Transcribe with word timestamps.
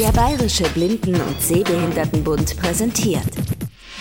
Der 0.00 0.10
Bayerische 0.10 0.64
Blinden- 0.70 1.20
und 1.20 1.40
Sehbehindertenbund 1.40 2.56
präsentiert 2.56 3.30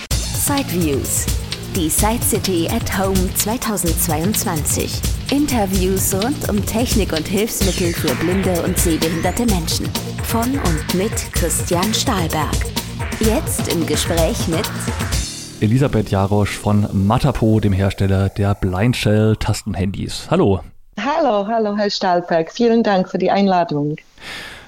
Sideviews, 0.09 1.27
die 1.75 1.87
Side 1.87 2.23
City 2.23 2.67
at 2.67 2.97
Home 2.97 3.31
2022. 3.35 4.99
Interviews 5.29 6.15
rund 6.15 6.49
um 6.49 6.65
Technik 6.65 7.13
und 7.13 7.27
Hilfsmittel 7.27 7.93
für 7.93 8.15
blinde 8.15 8.63
und 8.63 8.75
sehbehinderte 8.75 9.45
Menschen. 9.45 9.87
Von 10.23 10.57
und 10.57 10.93
mit 10.95 11.13
Christian 11.31 11.93
Stahlberg. 11.93 12.55
Jetzt 13.19 13.71
im 13.71 13.85
Gespräch 13.85 14.47
mit 14.47 14.67
Elisabeth 15.61 16.09
Jarosch 16.09 16.57
von 16.57 16.87
Matapo, 16.91 17.59
dem 17.59 17.71
Hersteller 17.71 18.29
der 18.29 18.55
Blindshell 18.55 19.35
Tastenhandys. 19.35 20.25
Hallo. 20.31 20.61
Hallo, 20.99 21.45
hallo, 21.47 21.77
Herr 21.77 21.91
Stahlberg. 21.91 22.51
Vielen 22.51 22.81
Dank 22.81 23.09
für 23.09 23.19
die 23.19 23.29
Einladung. 23.29 23.97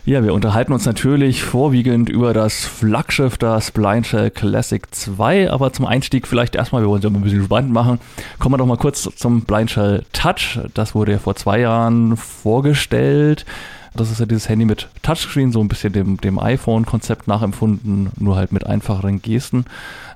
Ja, 0.08 0.24
wir 0.24 0.36
unterhalten 0.36 0.72
uns 0.72 0.86
natürlich 0.86 1.42
vorwiegend 1.42 2.10
über 2.10 2.36
das 2.36 2.64
Flaggschiff, 2.64 3.40
das 3.40 3.72
Blindshell 3.72 4.30
Classic 4.30 4.84
2, 4.92 5.50
aber 5.50 5.74
zum 5.74 5.88
Einstieg 5.88 6.28
vielleicht 6.28 6.54
erstmal, 6.54 6.84
wir 6.84 6.90
wollen 6.90 7.00
es 7.00 7.04
ja 7.06 7.10
ein 7.10 7.24
bisschen 7.24 7.44
spannend 7.44 7.74
machen, 7.74 8.00
kommen 8.38 8.54
wir 8.54 8.60
doch 8.60 8.68
mal 8.68 8.78
kurz 8.78 9.10
zum 9.16 9.42
Blindshell 9.42 10.04
Touch. 10.14 10.60
Das 10.76 10.94
wurde 10.94 11.14
ja 11.14 11.18
vor 11.18 11.36
zwei 11.36 11.60
Jahren 11.62 12.18
vorgestellt. 12.18 13.48
Das 13.96 14.12
ist 14.12 14.20
ja 14.20 14.28
dieses 14.28 14.48
Handy 14.48 14.66
mit 14.66 14.90
Touchscreen, 15.02 15.52
so 15.52 15.60
ein 15.60 15.70
bisschen 15.70 15.92
dem, 15.92 16.18
dem 16.18 16.38
iPhone-Konzept 16.38 17.28
nachempfunden, 17.28 18.12
nur 18.20 18.36
halt 18.36 18.52
mit 18.52 18.64
einfacheren 18.64 19.24
Gesten. 19.24 19.66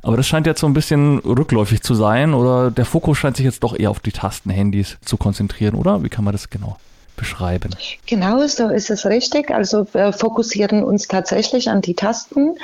Aber 0.04 0.18
das 0.18 0.28
scheint 0.28 0.46
jetzt 0.46 0.62
so 0.62 0.68
ein 0.68 0.76
bisschen 0.76 1.18
rückläufig 1.18 1.82
zu 1.82 1.96
sein 1.96 2.36
oder 2.36 2.70
der 2.70 2.86
Fokus 2.86 3.18
scheint 3.18 3.38
sich 3.38 3.46
jetzt 3.46 3.64
doch 3.64 3.76
eher 3.76 3.90
auf 3.90 4.02
die 4.02 4.12
Tastenhandys 4.12 5.00
zu 5.04 5.18
konzentrieren, 5.18 5.74
oder? 5.74 6.04
Wie 6.04 6.10
kann 6.10 6.26
man 6.26 6.34
das 6.34 6.52
genau 6.52 6.78
beschreiben. 7.20 7.76
Genau, 8.06 8.46
so 8.48 8.70
ist 8.70 8.90
es 8.90 9.06
richtig. 9.06 9.52
Also 9.52 9.86
wir 9.94 10.14
fokussieren 10.14 10.84
uns 10.84 11.08
tatsächlich 11.08 11.70
an 11.70 11.82
die 11.82 11.94
Tasten. 11.94 12.56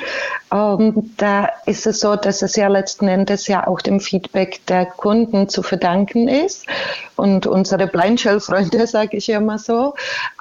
Ähm, 0.52 1.12
da 1.18 1.50
ist 1.66 1.86
es 1.86 2.00
so, 2.00 2.16
dass 2.16 2.42
es 2.42 2.56
ja 2.56 2.68
letzten 2.68 3.06
Endes 3.06 3.46
ja 3.46 3.66
auch 3.66 3.80
dem 3.82 4.00
Feedback 4.00 4.64
der 4.66 4.86
Kunden 4.86 5.48
zu 5.48 5.62
verdanken 5.62 6.28
ist 6.28 6.66
und 7.16 7.46
unsere 7.46 7.86
Blindshell-Freunde, 7.86 8.86
sage 8.86 9.18
ich 9.18 9.28
immer 9.28 9.58
so. 9.58 9.94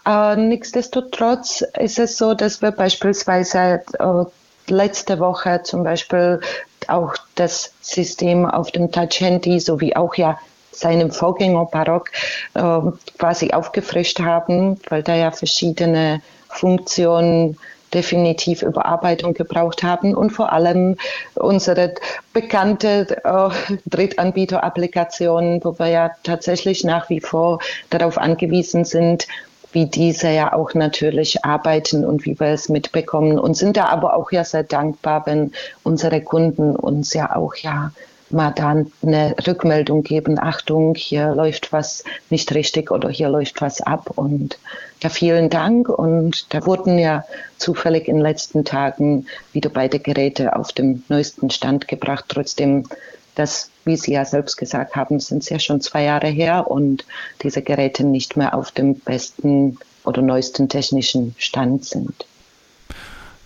Äh, 0.06 0.38
nichtsdestotrotz 0.38 1.64
ist 1.78 2.00
es 2.00 2.18
so, 2.18 2.34
dass 2.34 2.62
wir 2.62 2.72
beispielsweise 2.72 3.82
äh, 4.00 4.72
letzte 4.72 5.20
Woche 5.20 5.62
zum 5.64 5.84
Beispiel 5.84 6.40
auch 6.88 7.16
das 7.36 7.74
System 7.82 8.46
auf 8.46 8.72
dem 8.72 8.92
Touch-Handy 8.92 9.60
sowie 9.60 9.96
auch 9.96 10.16
ja 10.16 10.40
seinem 10.76 11.12
Vorgänger 11.12 11.66
Barock 11.66 12.12
äh, 12.54 12.80
quasi 13.18 13.52
aufgefrischt 13.52 14.20
haben, 14.20 14.80
weil 14.90 15.04
da 15.04 15.16
ja 15.16 15.32
verschiedene 15.32 16.22
Funktionen 16.50 17.58
definitiv 17.94 18.62
Überarbeitung 18.62 19.34
gebraucht 19.34 19.84
haben 19.84 20.14
und 20.14 20.32
vor 20.32 20.52
allem 20.52 20.98
unsere 21.36 21.96
bekannte 22.34 23.18
äh, 23.24 23.78
Drittanbieter-Applikationen, 23.86 25.64
wo 25.64 25.80
wir 25.80 25.88
ja 25.88 26.12
tatsächlich 26.24 26.84
nach 26.84 27.10
wie 27.10 27.22
vor 27.22 27.60
darauf 27.90 28.18
angewiesen 28.18 28.84
sind, 28.84 29.28
wie 29.72 29.86
diese 29.86 30.30
ja 30.30 30.54
auch 30.54 30.74
natürlich 30.74 31.44
arbeiten 31.44 32.06
und 32.06 32.26
wie 32.26 32.40
wir 32.40 32.48
es 32.48 32.70
mitbekommen 32.70 33.40
und 33.40 33.56
sind 33.56 33.78
da 33.78 33.86
aber 33.86 34.16
auch 34.16 34.32
ja 34.32 34.44
sehr 34.44 34.64
dankbar, 34.64 35.26
wenn 35.26 35.52
unsere 35.84 36.22
Kunden 36.22 36.76
uns 36.76 37.14
ja 37.14 37.36
auch 37.36 37.56
ja 37.56 37.92
mal 38.30 38.52
dann 38.52 38.92
eine 39.02 39.36
Rückmeldung 39.46 40.04
geben, 40.04 40.40
Achtung, 40.40 40.96
hier 40.96 41.34
läuft 41.34 41.72
was 41.72 42.04
nicht 42.30 42.54
richtig 42.54 42.92
oder 42.92 43.10
hier 43.10 43.30
läuft 43.30 43.62
was 43.62 43.82
ab. 43.82 44.12
Und 44.16 44.58
ja, 45.02 45.10
vielen 45.10 45.50
Dank. 45.50 45.90
Und 45.90 46.54
da 46.54 46.66
wurden 46.66 46.98
ja 46.98 47.26
zufällig 47.58 48.08
in 48.08 48.16
den 48.16 48.24
letzten 48.24 48.66
Tagen 48.66 49.28
wieder 49.54 49.70
beide 49.70 50.00
Geräte 50.00 50.56
auf 50.56 50.72
dem 50.72 51.04
neuesten 51.10 51.50
Stand 51.50 51.88
gebracht. 51.88 52.26
Trotzdem, 52.28 52.88
das, 53.36 53.70
wie 53.84 53.98
Sie 53.98 54.14
ja 54.14 54.26
selbst 54.26 54.58
gesagt 54.58 54.96
haben, 54.96 55.20
sind 55.20 55.44
es 55.44 55.50
ja 55.50 55.60
schon 55.60 55.82
zwei 55.82 56.04
Jahre 56.04 56.28
her 56.28 56.70
und 56.70 57.06
diese 57.44 57.62
Geräte 57.62 58.06
nicht 58.06 58.38
mehr 58.38 58.56
auf 58.56 58.72
dem 58.72 58.96
besten 58.96 59.78
oder 60.04 60.22
neuesten 60.22 60.70
technischen 60.70 61.36
Stand 61.38 61.86
sind. 61.86 62.26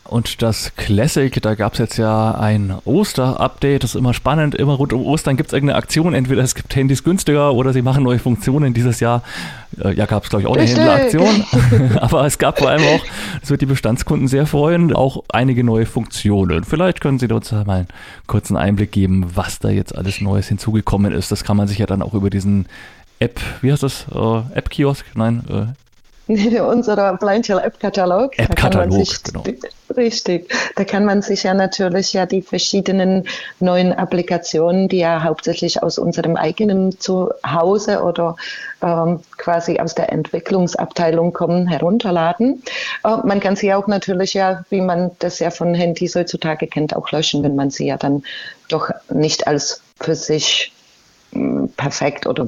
Und 0.09 0.41
das 0.41 0.75
Classic, 0.75 1.39
da 1.39 1.53
gab 1.53 1.73
es 1.73 1.79
jetzt 1.79 1.97
ja 1.97 2.31
ein 2.31 2.73
Oster-Update, 2.83 3.83
das 3.83 3.91
ist 3.91 3.95
immer 3.95 4.15
spannend. 4.15 4.55
Immer 4.55 4.73
rund 4.73 4.91
um 4.91 5.05
Ostern 5.05 5.37
gibt 5.37 5.49
es 5.49 5.53
irgendeine 5.53 5.77
Aktion. 5.77 6.15
Entweder 6.15 6.41
es 6.41 6.55
gibt 6.55 6.75
Handys 6.75 7.03
günstiger 7.03 7.53
oder 7.53 7.73
sie 7.73 7.83
machen 7.83 8.03
neue 8.03 8.17
Funktionen. 8.17 8.73
Dieses 8.73 9.01
Jahr 9.01 9.21
äh, 9.79 9.93
ja, 9.93 10.07
gab 10.07 10.23
es, 10.23 10.31
glaube 10.31 10.41
ich, 10.41 10.47
auch 10.47 10.55
eine 10.55 10.65
Händleraktion. 10.65 11.45
Aber 11.99 12.25
es 12.25 12.39
gab 12.39 12.57
vor 12.57 12.69
allem 12.69 12.81
auch, 12.81 13.05
das 13.39 13.51
wird 13.51 13.61
die 13.61 13.67
Bestandskunden 13.67 14.27
sehr 14.27 14.47
freuen, 14.47 14.93
auch 14.93 15.23
einige 15.29 15.63
neue 15.63 15.85
Funktionen. 15.85 16.63
Vielleicht 16.63 17.01
können 17.01 17.19
Sie 17.19 17.27
uns 17.27 17.49
da 17.49 17.63
mal 17.63 17.77
einen 17.77 17.87
kurzen 18.25 18.57
Einblick 18.57 18.91
geben, 18.91 19.27
was 19.35 19.59
da 19.59 19.69
jetzt 19.69 19.95
alles 19.95 20.21
Neues 20.21 20.47
hinzugekommen 20.47 21.13
ist. 21.13 21.31
Das 21.31 21.43
kann 21.43 21.55
man 21.55 21.67
sich 21.67 21.77
ja 21.77 21.85
dann 21.85 22.01
auch 22.01 22.15
über 22.15 22.31
diesen 22.31 22.65
App, 23.19 23.39
wie 23.61 23.71
heißt 23.71 23.83
das? 23.83 24.07
Äh, 24.11 24.57
App-Kiosk? 24.57 25.05
Nein, 25.13 25.43
äh, 25.49 25.65
unserer 26.61 27.17
Blindshell 27.17 27.57
App-Katalog. 27.57 28.37
App-Katalog, 28.37 29.07
genau. 29.23 29.43
Richtig. 29.97 30.53
Da 30.75 30.83
kann 30.83 31.03
man 31.03 31.23
sich 31.23 31.41
ja 31.41 31.55
natürlich 31.55 32.13
ja 32.13 32.27
die 32.27 32.43
verschiedenen 32.43 33.27
neuen 33.59 33.91
Applikationen, 33.91 34.87
die 34.87 34.99
ja 34.99 35.23
hauptsächlich 35.23 35.81
aus 35.81 35.97
unserem 35.97 36.35
eigenen 36.35 36.99
Zuhause 36.99 38.03
oder 38.03 38.35
ähm, 38.83 39.21
quasi 39.37 39.79
aus 39.79 39.95
der 39.95 40.11
Entwicklungsabteilung 40.11 41.33
kommen, 41.33 41.67
herunterladen. 41.67 42.61
Äh, 43.03 43.17
man 43.23 43.39
kann 43.39 43.55
sie 43.55 43.73
auch 43.73 43.87
natürlich 43.87 44.35
ja, 44.35 44.63
wie 44.69 44.81
man 44.81 45.09
das 45.17 45.39
ja 45.39 45.49
von 45.49 45.73
Handys 45.73 46.15
heutzutage 46.15 46.67
kennt, 46.67 46.95
auch 46.95 47.11
löschen, 47.11 47.41
wenn 47.41 47.55
man 47.55 47.71
sie 47.71 47.87
ja 47.87 47.97
dann 47.97 48.23
doch 48.67 48.91
nicht 49.09 49.47
als 49.47 49.81
für 49.99 50.13
sich 50.13 50.73
perfekt 51.77 52.27
oder 52.27 52.47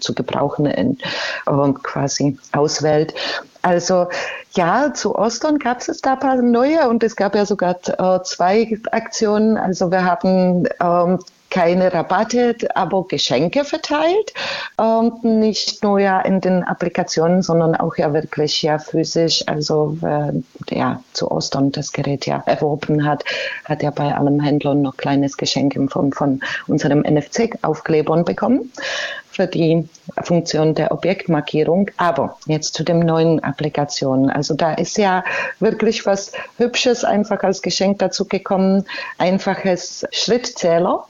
zu 0.00 0.14
gebrauchen 0.14 0.66
in, 0.66 0.98
äh, 1.46 1.72
quasi 1.82 2.38
auswählt. 2.52 3.14
Also 3.62 4.08
ja, 4.52 4.92
zu 4.94 5.14
Ostern 5.16 5.58
gab 5.58 5.86
es 5.86 6.00
da 6.00 6.14
ein 6.14 6.18
paar 6.18 6.36
neue 6.36 6.88
und 6.88 7.02
es 7.02 7.14
gab 7.16 7.34
ja 7.34 7.46
sogar 7.46 7.76
äh, 7.86 8.22
zwei 8.24 8.78
Aktionen. 8.90 9.56
Also 9.56 9.90
wir 9.90 10.04
haben 10.04 10.66
ähm, 10.80 11.18
keine 11.50 11.92
Rabatte, 11.92 12.56
aber 12.74 13.06
Geschenke 13.06 13.64
verteilt. 13.64 14.32
Und 14.76 15.24
nicht 15.24 15.82
nur 15.82 15.98
ja 15.98 16.20
in 16.20 16.40
den 16.40 16.64
Applikationen, 16.64 17.42
sondern 17.42 17.74
auch 17.74 17.96
ja 17.96 18.12
wirklich 18.12 18.62
ja 18.62 18.78
physisch. 18.78 19.44
Also 19.46 19.96
wer 20.00 20.32
ja 20.70 21.02
zu 21.12 21.30
Ostern 21.30 21.72
das 21.72 21.92
Gerät 21.92 22.26
ja 22.26 22.42
erworben 22.46 23.04
hat, 23.04 23.24
hat 23.64 23.82
ja 23.82 23.90
bei 23.90 24.14
allem 24.14 24.40
Händlern 24.40 24.82
noch 24.82 24.96
kleines 24.96 25.36
Geschenk 25.36 25.76
in 25.76 25.88
Form 25.88 26.12
von 26.12 26.40
unserem 26.66 27.00
NFC-Aufklebern 27.00 28.24
bekommen 28.24 28.70
für 29.30 29.46
die 29.46 29.88
Funktion 30.22 30.74
der 30.74 30.92
Objektmarkierung. 30.92 31.90
Aber 31.96 32.36
jetzt 32.46 32.74
zu 32.74 32.84
den 32.84 33.00
neuen 33.00 33.42
Applikationen. 33.42 34.30
Also 34.30 34.54
da 34.54 34.74
ist 34.74 34.98
ja 34.98 35.24
wirklich 35.58 36.06
was 36.06 36.32
Hübsches 36.56 37.04
einfach 37.04 37.42
als 37.42 37.62
Geschenk 37.62 37.98
dazu 37.98 38.26
gekommen. 38.26 38.84
Einfaches 39.18 40.06
Schrittzähler. 40.10 41.06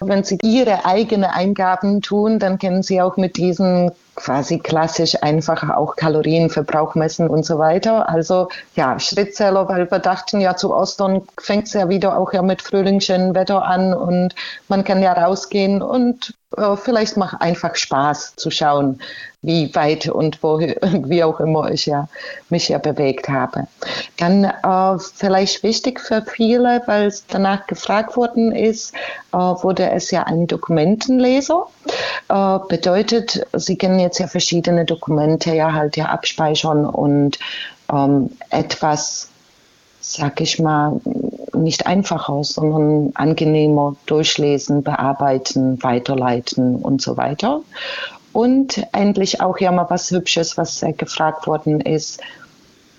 Wenn 0.00 0.24
Sie 0.24 0.38
Ihre 0.42 0.84
eigenen 0.84 1.24
Eingaben 1.24 2.02
tun, 2.02 2.38
dann 2.38 2.58
können 2.58 2.82
Sie 2.82 3.00
auch 3.00 3.16
mit 3.16 3.36
diesen 3.36 3.90
quasi 4.18 4.58
klassisch 4.58 5.22
einfach 5.22 5.70
auch 5.70 5.96
Kalorienverbrauch 5.96 6.94
messen 6.96 7.28
und 7.28 7.44
so 7.44 7.58
weiter. 7.58 8.08
Also 8.08 8.48
ja, 8.74 8.98
Schrittzähler, 8.98 9.68
weil 9.68 9.90
wir 9.90 9.98
dachten 10.00 10.40
ja 10.40 10.56
zu 10.56 10.74
Ostern 10.74 11.22
fängt 11.40 11.68
es 11.68 11.72
ja 11.74 11.88
wieder 11.88 12.18
auch 12.18 12.32
ja 12.32 12.42
mit 12.42 12.60
frühlingschönem 12.60 13.34
Wetter 13.34 13.64
an 13.64 13.94
und 13.94 14.34
man 14.68 14.84
kann 14.84 15.02
ja 15.02 15.12
rausgehen 15.12 15.82
und 15.82 16.34
äh, 16.56 16.76
vielleicht 16.76 17.16
macht 17.16 17.40
einfach 17.40 17.74
Spaß 17.74 18.36
zu 18.36 18.50
schauen, 18.50 19.00
wie 19.42 19.72
weit 19.74 20.08
und 20.08 20.42
wo, 20.42 20.58
wie 20.60 21.22
auch 21.22 21.40
immer 21.40 21.70
ich 21.70 21.86
ja 21.86 22.08
mich 22.48 22.68
ja 22.68 22.78
bewegt 22.78 23.28
habe. 23.28 23.66
Dann 24.16 24.44
äh, 24.44 24.98
vielleicht 24.98 25.62
wichtig 25.62 26.00
für 26.00 26.22
viele, 26.22 26.82
weil 26.86 27.06
es 27.06 27.26
danach 27.26 27.66
gefragt 27.66 28.16
worden 28.16 28.52
ist, 28.52 28.94
äh, 29.32 29.36
wurde 29.36 29.90
es 29.90 30.10
ja 30.10 30.24
ein 30.24 30.46
Dokumentenleser. 30.46 31.66
Äh, 32.28 32.58
bedeutet, 32.68 33.46
Sie 33.52 33.76
können 33.76 34.00
jetzt 34.00 34.07
ja 34.16 34.26
verschiedene 34.26 34.86
Dokumente 34.86 35.54
ja 35.54 35.74
halt 35.74 35.98
ja 35.98 36.06
abspeichern 36.06 36.86
und 36.86 37.38
ähm, 37.92 38.30
etwas 38.48 39.30
sag 40.00 40.40
ich 40.40 40.58
mal, 40.58 41.00
nicht 41.54 41.86
einfacher, 41.86 42.42
sondern 42.42 43.10
angenehmer 43.14 43.96
durchlesen, 44.06 44.82
bearbeiten, 44.82 45.82
weiterleiten 45.82 46.76
und 46.76 47.02
so 47.02 47.16
weiter. 47.16 47.60
Und 48.32 48.86
endlich 48.92 49.40
auch 49.40 49.58
ja 49.58 49.70
mal 49.70 49.86
was 49.90 50.10
Hübsches, 50.10 50.56
was 50.56 50.84
gefragt 50.96 51.46
worden 51.46 51.80
ist. 51.80 52.20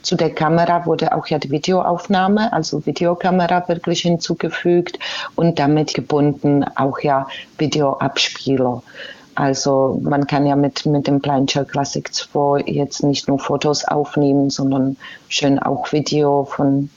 Zu 0.02 0.16
der 0.16 0.34
Kamera 0.34 0.86
wurde 0.86 1.14
auch 1.16 1.28
ja 1.28 1.40
die 1.40 1.52
Videoaufnahme, 1.52 2.54
also 2.54 2.86
Videokamera 2.86 3.68
wirklich 3.68 4.02
hinzugefügt 4.02 5.00
und 5.36 5.60
damit 5.60 5.94
gebunden 5.94 6.64
auch 6.76 7.00
ja 7.00 7.28
Videoabspieler. 7.58 8.82
Also 9.40 9.98
man 10.04 10.28
kann 10.28 10.46
ja 10.46 10.58
mit, 10.58 10.86
mit 10.86 11.08
dem 11.08 11.22
Plancher 11.22 11.64
Classic 11.64 12.14
2 12.14 12.64
jetzt 12.66 13.04
nicht 13.04 13.30
nur 13.30 13.40
Fotos 13.40 13.86
aufnehmen, 13.86 14.50
sondern 14.50 14.98
schön 15.30 15.60
auch 15.60 15.94
Video 15.94 16.44
von 16.44 16.90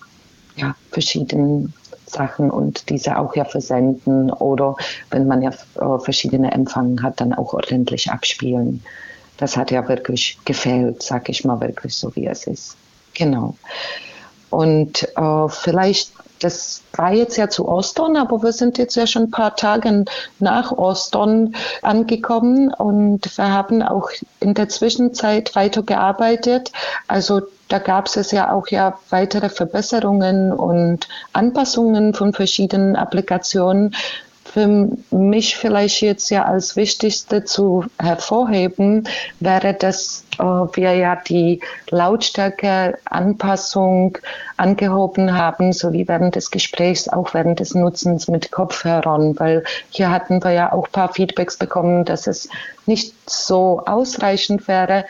ja, 0.57 0.75
verschiedenen 0.91 1.73
Sachen 2.05 2.51
und 2.51 2.91
diese 2.91 3.17
auch 3.17 3.37
ja 3.37 3.45
versenden 3.45 4.33
oder 4.33 4.75
wenn 5.11 5.29
man 5.29 5.41
ja 5.43 5.51
äh, 5.51 5.99
verschiedene 6.01 6.51
Empfangen 6.51 7.01
hat, 7.05 7.21
dann 7.21 7.33
auch 7.33 7.55
ordentlich 7.55 8.11
abspielen. 8.11 8.83
Das 9.37 9.57
hat 9.57 9.71
ja 9.71 9.89
wirklich 9.89 10.37
gefehlt, 10.45 11.01
sag 11.01 11.29
ich 11.29 11.45
mal 11.45 11.61
wirklich 11.61 11.95
so, 11.95 12.13
wie 12.17 12.27
es 12.27 12.49
ist. 12.49 12.77
Genau. 13.15 13.55
Und 14.51 15.07
äh, 15.17 15.49
vielleicht 15.49 16.11
das 16.43 16.83
war 16.95 17.13
jetzt 17.13 17.37
ja 17.37 17.49
zu 17.49 17.69
Ostern, 17.69 18.17
aber 18.17 18.43
wir 18.43 18.53
sind 18.53 18.79
jetzt 18.79 18.97
ja 18.97 19.07
schon 19.07 19.25
ein 19.25 19.31
paar 19.31 19.57
Tage 19.57 20.05
nach 20.39 20.73
Ostern 20.73 21.55
angekommen 21.83 22.73
und 22.75 23.37
wir 23.39 23.53
haben 23.53 23.83
auch 23.83 24.11
in 24.41 24.55
der 24.55 24.69
Zwischenzeit 24.69 25.55
weitergearbeitet. 25.55 26.73
Also 27.07 27.43
da 27.69 27.79
gab 27.79 28.07
es 28.15 28.31
ja 28.33 28.53
auch 28.53 28.69
ja 28.69 28.99
weitere 29.11 29.49
Verbesserungen 29.49 30.53
und 30.53 31.09
Anpassungen 31.33 32.13
von 32.13 32.33
verschiedenen 32.33 32.97
Applikationen 32.97 33.95
für 34.53 34.89
mich 35.11 35.57
vielleicht 35.57 36.03
jetzt 36.03 36.29
ja 36.29 36.45
als 36.45 36.77
wichtigste 36.77 37.45
zu 37.45 37.87
hervorheben 37.99 39.09
wäre, 39.41 39.73
dass 39.73 40.27
äh, 40.39 40.43
wir 40.43 40.95
ja 40.95 41.17
die 41.17 41.63
Lautstärke-Anpassung 41.89 44.19
angehoben 44.59 45.35
haben, 45.37 45.73
sowie 45.73 46.07
während 46.07 46.37
des 46.37 46.51
Gesprächs, 46.51 47.09
auch 47.09 47.33
während 47.33 47.61
des 47.61 47.75
Nutzens 47.75 48.29
mit 48.29 48.51
Kopfhörern, 48.51 49.41
weil 49.41 49.65
hier 49.89 50.11
hatten 50.11 50.45
wir 50.45 50.51
ja 50.51 50.71
auch 50.73 50.89
ein 50.89 50.93
paar 50.93 51.15
Feedbacks 51.15 51.57
bekommen, 51.57 52.05
dass 52.05 52.27
es 52.27 52.51
nicht 52.85 53.15
so 53.31 53.83
ausreichend 53.87 54.69
wäre 54.69 55.07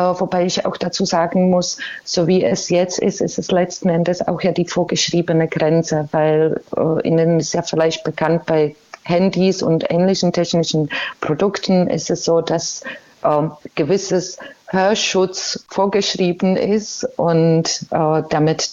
wobei 0.00 0.46
ich 0.46 0.66
auch 0.66 0.76
dazu 0.76 1.04
sagen 1.04 1.50
muss, 1.50 1.78
so 2.04 2.26
wie 2.26 2.44
es 2.44 2.68
jetzt 2.68 2.98
ist, 2.98 3.20
ist 3.20 3.38
es 3.38 3.50
letzten 3.50 3.88
Endes 3.88 4.26
auch 4.26 4.42
ja 4.42 4.52
die 4.52 4.66
vorgeschriebene 4.66 5.48
Grenze, 5.48 6.08
weil 6.12 6.60
äh, 6.76 7.08
Ihnen 7.08 7.40
ist 7.40 7.54
ja 7.54 7.62
vielleicht 7.62 8.04
bekannt 8.04 8.46
bei 8.46 8.74
Handys 9.04 9.62
und 9.62 9.90
ähnlichen 9.90 10.32
technischen 10.32 10.90
Produkten 11.20 11.88
ist 11.88 12.10
es 12.10 12.24
so, 12.24 12.40
dass 12.40 12.82
äh, 13.22 13.42
gewisses 13.74 14.38
Hörschutz 14.68 15.64
vorgeschrieben 15.68 16.56
ist 16.56 17.04
und 17.16 17.86
äh, 17.90 18.22
damit 18.28 18.70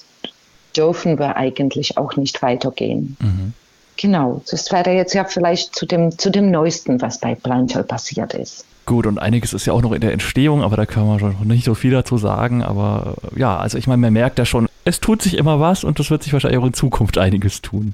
dürfen 0.75 1.19
wir 1.19 1.37
eigentlich 1.37 1.97
auch 1.97 2.15
nicht 2.15 2.41
weitergehen. 2.41 3.15
Mhm. 3.19 3.53
Genau, 3.95 4.41
das 4.49 4.71
wäre 4.71 4.91
jetzt 4.91 5.13
ja 5.13 5.23
vielleicht 5.23 5.75
zu 5.75 5.85
dem, 5.85 6.17
zu 6.17 6.31
dem 6.31 6.49
Neuesten, 6.49 6.99
was 7.01 7.19
bei 7.19 7.35
Planchel 7.35 7.83
passiert 7.83 8.33
ist. 8.33 8.65
Gut, 8.85 9.07
und 9.07 9.17
einiges 9.17 9.53
ist 9.53 9.65
ja 9.65 9.73
auch 9.73 9.81
noch 9.81 9.93
in 9.93 10.01
der 10.01 10.11
Entstehung, 10.11 10.61
aber 10.61 10.75
da 10.75 10.85
kann 10.85 11.07
man 11.07 11.19
schon 11.19 11.35
nicht 11.47 11.63
so 11.63 11.73
viel 11.73 11.91
dazu 11.91 12.17
sagen. 12.17 12.63
Aber 12.63 13.15
äh, 13.33 13.39
ja, 13.39 13.57
also 13.57 13.77
ich 13.77 13.87
meine, 13.87 14.01
man 14.01 14.13
merkt 14.13 14.39
ja 14.39 14.45
schon, 14.45 14.67
es 14.83 14.99
tut 14.99 15.21
sich 15.21 15.37
immer 15.37 15.59
was 15.59 15.83
und 15.83 15.99
es 15.99 16.11
wird 16.11 16.23
sich 16.23 16.33
wahrscheinlich 16.33 16.59
auch 16.59 16.65
in 16.65 16.73
Zukunft 16.73 17.17
einiges 17.17 17.61
tun. 17.61 17.93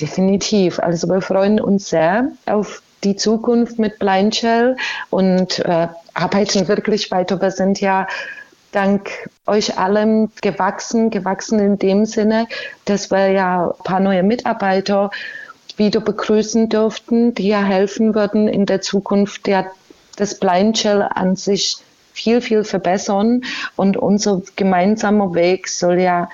Definitiv. 0.00 0.80
Also 0.80 1.08
wir 1.08 1.20
freuen 1.20 1.60
uns 1.60 1.88
sehr 1.90 2.30
auf 2.46 2.82
die 3.04 3.14
Zukunft 3.14 3.78
mit 3.78 3.98
Blind 4.00 4.34
Shell 4.34 4.76
und 5.10 5.60
äh, 5.60 5.88
arbeiten 6.14 6.66
wirklich 6.66 7.10
weiter. 7.12 7.40
Wir 7.40 7.52
sind 7.52 7.80
ja 7.80 8.08
dank 8.72 9.10
euch 9.46 9.78
allem 9.78 10.30
gewachsen, 10.42 11.10
gewachsen 11.10 11.58
in 11.60 11.78
dem 11.78 12.04
Sinne, 12.06 12.46
dass 12.84 13.10
wir 13.10 13.30
ja 13.30 13.68
ein 13.68 13.84
paar 13.84 14.00
neue 14.00 14.22
Mitarbeiter 14.22 15.10
wieder 15.76 16.00
begrüßen 16.00 16.68
dürften, 16.68 17.34
die 17.34 17.48
ja 17.48 17.62
helfen 17.62 18.14
würden 18.14 18.48
in 18.48 18.66
der 18.66 18.80
Zukunft 18.80 19.46
ja 19.46 19.64
das 20.18 20.38
Blind 20.38 20.78
Shell 20.78 21.02
an 21.02 21.36
sich 21.36 21.76
viel, 22.12 22.40
viel 22.40 22.64
verbessern. 22.64 23.42
Und 23.76 23.96
unser 23.96 24.42
gemeinsamer 24.56 25.34
Weg 25.34 25.68
soll 25.68 26.00
ja 26.00 26.28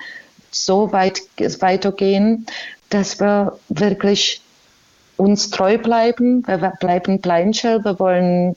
so 0.51 0.91
weit 0.91 1.21
weitergehen, 1.59 2.45
dass 2.89 3.19
wir 3.19 3.57
wirklich 3.69 4.41
uns 5.17 5.49
treu 5.49 5.77
bleiben. 5.77 6.45
Wir 6.47 6.73
bleiben 6.79 7.21
Blind 7.21 7.55
Shell. 7.55 7.83
Wir 7.83 7.99
wollen 7.99 8.55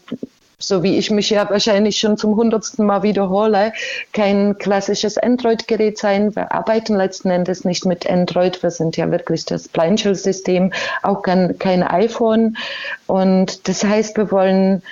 so 0.59 0.83
wie 0.83 0.99
ich 0.99 1.11
mich 1.11 1.31
ja 1.31 1.49
wahrscheinlich 1.49 1.99
schon 1.99 2.17
zum 2.17 2.35
hundertsten 2.35 2.85
Mal 2.85 3.05
wiederhole, 3.05 3.73
kein 4.13 4.59
klassisches 4.59 5.17
Android-Gerät 5.17 5.99
sein. 5.99 6.35
Wir 6.35 6.53
arbeiten 6.53 6.97
letzten 6.97 7.31
Endes 7.31 7.65
nicht 7.65 7.87
mit 7.87 8.11
Android. 8.11 8.61
Wir 8.63 8.73
sind 8.73 8.97
ja 8.97 9.09
wirklich 9.11 9.45
das 9.45 9.69
Blindshell-System, 9.69 10.73
auch 11.03 11.23
kein, 11.23 11.59
kein 11.61 11.85
iPhone. 11.85 12.57
Und 13.07 13.69
das 13.69 13.85
heißt, 13.85 14.17
wir 14.17 14.33
wollen 14.33 14.83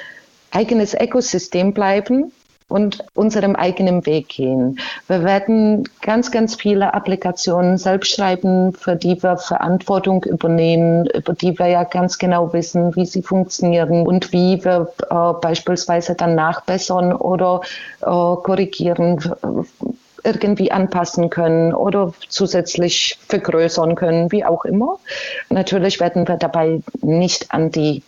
eigenes 0.51 0.95
Ökosystem 0.95 1.73
bleiben 1.73 2.33
und 2.69 3.05
unserem 3.15 3.55
eigenen 3.55 4.07
Weg 4.07 4.29
gehen. 4.29 4.81
Wir 5.07 5.23
werden 5.23 5.89
ganz, 6.03 6.33
ganz 6.33 6.57
viele 6.57 6.95
Applikationen 6.95 7.79
selbst 7.79 8.13
schreiben, 8.13 8.73
für 8.73 8.97
die 8.97 9.23
wir 9.23 9.37
Verantwortung 9.37 10.25
übernehmen, 10.25 11.07
über 11.07 11.33
die 11.33 11.57
wir 11.59 11.69
ja 11.69 11.85
ganz 11.85 12.19
genau 12.19 12.53
wissen, 12.53 12.97
wie 12.97 13.07
sie 13.07 13.23
funktionieren 13.23 14.07
und 14.07 14.33
wie 14.33 14.65
wir 14.65 14.93
äh, 15.09 15.41
beispielsweise 15.41 16.17
dann 16.17 16.35
nachbessern 16.35 17.13
oder 17.13 17.61
äh, 18.01 18.05
korrigieren 18.05 19.21
irgendwie 20.25 20.73
anpassen 20.73 21.31
können 21.31 21.73
oder 21.73 22.13
zusätzlich 22.29 23.17
vergrößern 23.29 23.95
können, 23.95 24.33
wie 24.33 24.45
auch 24.45 24.65
immer. 24.65 24.99
Natürlich 25.51 26.01
werden 26.01 26.27
wir 26.27 26.37
dabei 26.37 26.81
nicht 27.01 27.53
an 27.53 27.71
die 27.71 28.03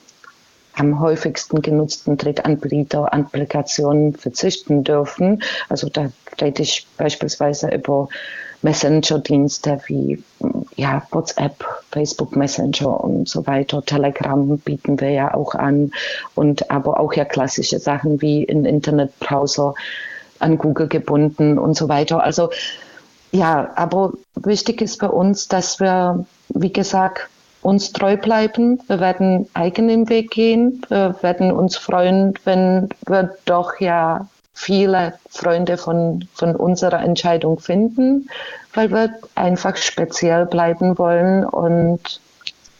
am 0.78 1.00
häufigsten 1.00 1.62
genutzten 1.62 2.16
Drittanbieter-Applikationen 2.16 4.14
verzichten 4.14 4.84
dürfen. 4.84 5.42
Also 5.68 5.88
da 5.88 6.10
rede 6.40 6.62
ich 6.62 6.86
beispielsweise 6.96 7.68
über 7.74 8.08
Messenger-Dienste 8.62 9.80
wie 9.86 10.22
ja, 10.76 11.02
WhatsApp, 11.10 11.64
Facebook 11.92 12.36
Messenger 12.36 13.02
und 13.02 13.28
so 13.28 13.46
weiter. 13.46 13.82
Telegram 13.84 14.58
bieten 14.58 15.00
wir 15.00 15.10
ja 15.10 15.34
auch 15.34 15.54
an 15.54 15.92
und 16.34 16.70
aber 16.70 16.98
auch 17.00 17.12
ja 17.14 17.24
klassische 17.24 17.78
Sachen 17.78 18.20
wie 18.20 18.44
in 18.44 18.64
Internetbrowser 18.64 19.74
an 20.40 20.58
Google 20.58 20.88
gebunden 20.88 21.58
und 21.58 21.74
so 21.74 21.88
weiter. 21.88 22.22
Also 22.22 22.50
ja, 23.30 23.72
aber 23.76 24.12
wichtig 24.34 24.80
ist 24.80 24.98
bei 24.98 25.08
uns, 25.08 25.48
dass 25.48 25.80
wir, 25.80 26.24
wie 26.48 26.72
gesagt, 26.72 27.28
uns 27.62 27.92
treu 27.92 28.16
bleiben. 28.16 28.80
Wir 28.86 29.00
werden 29.00 29.48
eigenen 29.54 30.08
Weg 30.08 30.30
gehen. 30.30 30.82
Wir 30.88 31.16
werden 31.22 31.52
uns 31.52 31.76
freuen, 31.76 32.34
wenn 32.44 32.88
wir 33.06 33.36
doch 33.44 33.80
ja 33.80 34.28
viele 34.54 35.14
Freunde 35.30 35.76
von, 35.76 36.26
von 36.34 36.56
unserer 36.56 37.02
Entscheidung 37.02 37.60
finden, 37.60 38.28
weil 38.74 38.90
wir 38.90 39.14
einfach 39.34 39.76
speziell 39.76 40.46
bleiben 40.46 40.98
wollen 40.98 41.44
und 41.44 42.20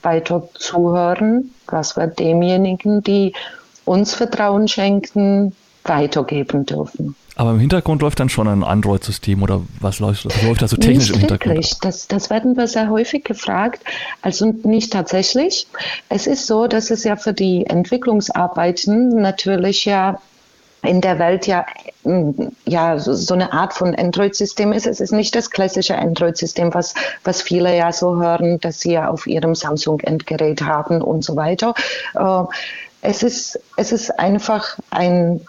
weiter 0.03 0.49
zuhören, 0.55 1.55
was 1.67 1.97
wir 1.97 2.09
demjenigen, 2.09 3.03
die 3.03 3.33
uns 3.85 4.15
Vertrauen 4.15 4.69
schenken, 4.69 5.55
weitergeben 5.89 6.67
dürfen. 6.67 7.15
Aber 7.39 7.53
im 7.53 7.61
Hintergrund 7.61 8.03
läuft 8.03 8.19
dann 8.19 8.29
schon 8.29 8.49
ein 8.49 8.65
Android-System 8.65 9.43
oder 9.43 9.61
was 9.79 10.01
läuft, 10.01 10.25
was 10.25 10.43
läuft 10.43 10.61
da 10.61 10.67
so 10.67 10.77
technisch 10.77 11.09
nicht 11.09 11.15
im 11.15 11.21
Hintergrund? 11.21 11.55
Wirklich. 11.55 11.79
Das, 11.81 12.09
das 12.09 12.31
werden 12.31 12.57
wir 12.57 12.67
sehr 12.67 12.91
häufig 12.91 13.25
gefragt. 13.25 13.81
Also 14.23 14.47
nicht 14.47 14.93
tatsächlich. 14.93 15.69
Es 16.09 16.27
ist 16.27 16.49
so, 16.49 16.67
dass 16.67 16.91
es 16.91 17.05
ja 17.05 17.15
für 17.15 17.33
die 17.33 17.65
Entwicklungsarbeiten 17.67 19.21
natürlich 19.21 19.85
ja 19.85 20.21
in 20.83 21.01
der 21.01 21.19
Welt 21.19 21.47
ja, 21.47 21.65
ja 22.65 22.99
so 22.99 23.35
eine 23.35 23.53
Art 23.53 23.73
von 23.73 23.95
Android-System 23.95 24.73
ist. 24.73 24.87
Es 24.87 25.01
ist 25.01 25.13
nicht 25.13 25.35
das 25.35 25.51
klassische 25.51 25.97
Android-System, 25.97 26.75
was, 26.75 26.95
was 27.25 27.43
viele 27.43 27.77
ja 27.77 27.93
so 27.93 28.17
hören, 28.17 28.59
dass 28.61 28.81
sie 28.81 28.93
ja 28.93 29.09
auf 29.09 29.27
ihrem 29.27 29.55
Samsung-Endgerät 29.55 30.63
haben 30.63 31.03
und 31.03 31.25
so 31.25 31.37
weiter. 31.37 31.75
Äh, 32.15 32.45
es 33.01 33.23
ist, 33.23 33.61
es 33.77 33.93
ist 33.93 34.19
einfach 34.19 34.77
ein 34.91 35.41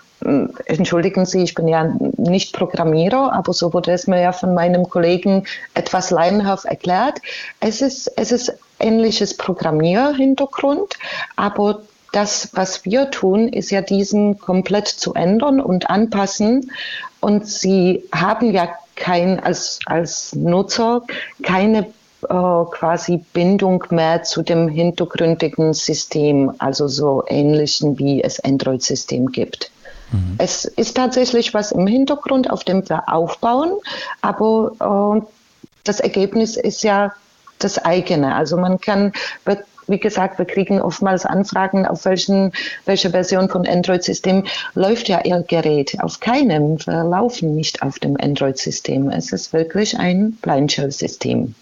entschuldigen 0.66 1.26
Sie, 1.26 1.44
ich 1.44 1.56
bin 1.56 1.68
ja 1.68 1.94
nicht 2.18 2.54
Programmierer, 2.54 3.34
aber 3.34 3.54
so 3.54 3.74
wurde 3.74 3.92
es 3.92 4.08
mir 4.08 4.22
ja 4.22 4.32
von 4.32 4.54
meinem 4.54 4.90
Kollegen 4.90 5.46
etwas 5.74 6.12
laienhaft 6.12 6.66
erklärt. 6.66 7.20
Es 7.60 7.82
ist, 7.82 8.12
es 8.16 8.32
ist 8.32 8.54
ähnliches 8.80 9.36
Programmierhintergrund, 9.38 10.96
aber 11.36 11.82
das, 12.12 12.50
was 12.54 12.86
wir 12.86 13.12
tun, 13.12 13.48
ist 13.48 13.70
ja 13.70 13.82
diesen 13.82 14.40
komplett 14.40 14.88
zu 14.88 15.14
ändern 15.14 15.62
und 15.62 15.90
anpassen. 15.90 16.72
Und 17.20 17.48
Sie 17.48 18.04
haben 18.14 18.52
ja 18.52 18.70
kein, 18.96 19.40
als, 19.40 19.80
als 19.86 20.34
Nutzer 20.36 21.04
keine 21.44 21.88
äh, 22.24 22.66
quasi 22.72 23.24
Bindung 23.34 23.84
mehr 23.92 24.24
zu 24.24 24.42
dem 24.42 24.68
hintergründigen 24.68 25.74
System, 25.74 26.52
also 26.58 26.88
so 26.88 27.24
ähnlichen 27.28 27.98
wie 27.98 28.22
es 28.22 28.40
Android-System 28.40 29.32
gibt. 29.32 29.72
Mhm. 30.12 30.36
Es 30.38 30.66
ist 30.66 30.96
tatsächlich 30.96 31.54
was 31.54 31.72
im 31.72 31.88
Hintergrund, 31.88 32.50
auf 32.50 32.64
dem 32.64 32.88
wir 32.90 33.10
aufbauen, 33.10 33.74
aber 34.22 35.22
äh, 35.22 35.28
das 35.84 36.00
Ergebnis 36.00 36.58
ist 36.58 36.84
ja 36.84 37.14
das 37.60 37.78
eigene. 37.78 38.36
Also 38.36 38.58
man 38.58 38.80
kann, 38.80 39.12
wie 39.88 40.00
gesagt, 40.00 40.38
wir 40.38 40.46
kriegen 40.46 40.82
oftmals 40.82 41.26
Anfragen, 41.26 41.86
auf 41.86 42.06
welchen, 42.06 42.54
welcher 42.86 43.10
Version 43.10 43.50
von 43.50 43.68
Android-System 43.68 44.46
läuft 44.76 45.10
ja 45.10 45.22
Ihr 45.26 45.44
Gerät. 45.48 45.98
Auf 46.00 46.20
keinem. 46.20 46.78
Wir 46.86 47.04
laufen 47.04 47.56
nicht 47.56 47.82
auf 47.82 48.00
dem 48.00 48.16
Android-System. 48.18 49.10
Es 49.10 49.34
ist 49.34 49.52
wirklich 49.52 49.98
ein 49.98 50.34
Blind 50.42 50.72
Shell-System 50.72 51.56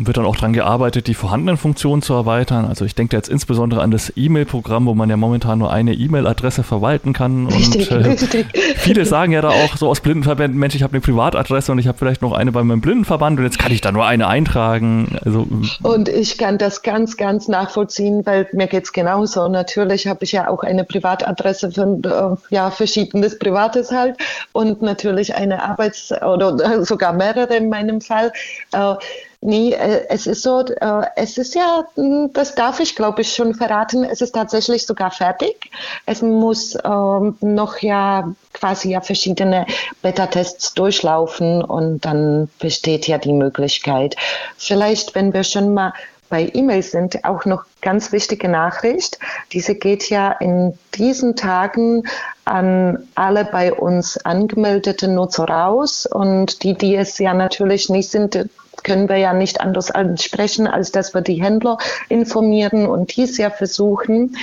und 0.00 0.06
wird 0.06 0.16
dann 0.16 0.24
auch 0.24 0.36
daran 0.36 0.54
gearbeitet, 0.54 1.08
die 1.08 1.14
vorhandenen 1.14 1.58
Funktionen 1.58 2.00
zu 2.00 2.14
erweitern. 2.14 2.64
Also 2.64 2.86
ich 2.86 2.94
denke 2.94 3.14
jetzt 3.14 3.28
insbesondere 3.28 3.82
an 3.82 3.90
das 3.90 4.10
E-Mail-Programm, 4.16 4.86
wo 4.86 4.94
man 4.94 5.10
ja 5.10 5.18
momentan 5.18 5.58
nur 5.58 5.70
eine 5.70 5.92
E-Mail-Adresse 5.92 6.62
verwalten 6.62 7.12
kann. 7.12 7.48
Richtig, 7.48 7.90
und 7.90 8.00
äh, 8.00 8.08
richtig. 8.08 8.46
viele 8.76 9.04
sagen 9.04 9.32
ja 9.32 9.42
da 9.42 9.50
auch 9.50 9.76
so 9.76 9.90
aus 9.90 10.00
Blindenverbänden, 10.00 10.58
Mensch, 10.58 10.74
ich 10.74 10.82
habe 10.82 10.94
eine 10.94 11.02
Privatadresse 11.02 11.70
und 11.70 11.78
ich 11.78 11.86
habe 11.86 11.98
vielleicht 11.98 12.22
noch 12.22 12.32
eine 12.32 12.50
bei 12.50 12.64
meinem 12.64 12.80
Blindenverband 12.80 13.38
und 13.38 13.44
jetzt 13.44 13.58
kann 13.58 13.72
ich 13.72 13.82
da 13.82 13.92
nur 13.92 14.06
eine 14.06 14.26
eintragen. 14.26 15.18
Also, 15.22 15.46
und 15.82 16.08
ich 16.08 16.38
kann 16.38 16.56
das 16.56 16.80
ganz, 16.80 17.18
ganz 17.18 17.46
nachvollziehen, 17.46 18.24
weil 18.24 18.48
mir 18.52 18.68
geht 18.68 18.84
es 18.84 18.94
genauso. 18.94 19.48
Natürlich 19.48 20.06
habe 20.06 20.24
ich 20.24 20.32
ja 20.32 20.48
auch 20.48 20.62
eine 20.62 20.84
Privatadresse 20.84 21.72
für 21.72 22.38
äh, 22.50 22.54
ja, 22.54 22.70
verschiedenes 22.70 23.38
Privates 23.38 23.92
halt 23.92 24.16
und 24.52 24.80
natürlich 24.80 25.34
eine 25.34 25.62
Arbeits- 25.62 26.10
oder 26.22 26.86
sogar 26.86 27.12
mehrere 27.12 27.54
in 27.54 27.68
meinem 27.68 28.00
Fall. 28.00 28.32
Äh, 28.72 28.94
Nee, 29.42 29.72
äh, 29.72 30.06
es 30.10 30.26
ist 30.26 30.42
so, 30.42 30.60
äh, 30.60 31.02
es 31.16 31.38
ist 31.38 31.54
ja, 31.54 31.84
hm, 31.94 32.30
das 32.34 32.54
darf 32.54 32.78
ich 32.78 32.94
glaube 32.94 33.22
ich 33.22 33.32
schon 33.32 33.54
verraten, 33.54 34.04
es 34.04 34.20
ist 34.20 34.32
tatsächlich 34.32 34.86
sogar 34.86 35.10
fertig. 35.10 35.70
Es 36.04 36.20
muss 36.20 36.76
ähm, 36.84 37.38
noch 37.40 37.78
ja 37.78 38.34
quasi 38.52 38.90
ja 38.90 39.00
verschiedene 39.00 39.64
Beta-Tests 40.02 40.74
durchlaufen 40.74 41.64
und 41.64 42.04
dann 42.04 42.50
besteht 42.58 43.08
ja 43.08 43.16
die 43.16 43.32
Möglichkeit. 43.32 44.14
Vielleicht, 44.58 45.14
wenn 45.14 45.32
wir 45.32 45.44
schon 45.44 45.72
mal 45.72 45.94
bei 46.28 46.50
E-Mails 46.52 46.92
sind, 46.92 47.24
auch 47.24 47.44
noch 47.44 47.64
ganz 47.80 48.12
wichtige 48.12 48.48
Nachricht. 48.48 49.18
Diese 49.52 49.74
geht 49.74 50.10
ja 50.10 50.32
in 50.32 50.78
diesen 50.94 51.34
Tagen 51.34 52.04
an 52.44 53.08
alle 53.14 53.46
bei 53.46 53.72
uns 53.72 54.16
angemeldeten 54.18 55.14
Nutzer 55.14 55.44
raus 55.44 56.06
und 56.06 56.62
die, 56.62 56.74
die 56.74 56.94
es 56.94 57.18
ja 57.18 57.34
natürlich 57.34 57.88
nicht 57.88 58.10
sind, 58.10 58.48
können 58.82 59.08
wir 59.08 59.16
ja 59.16 59.32
nicht 59.32 59.60
anders 59.60 59.90
ansprechen, 59.90 60.66
als 60.66 60.92
dass 60.92 61.14
wir 61.14 61.20
die 61.20 61.42
Händler 61.42 61.78
informieren 62.08 62.86
und 62.86 63.16
dies 63.16 63.38
ja 63.38 63.50
versuchen. 63.50 64.36